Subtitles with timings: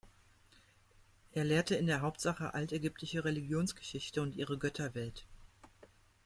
[1.33, 5.27] Er lehrte in der Hauptsache altägyptische Religionsgeschichte und ihre Götterwelt.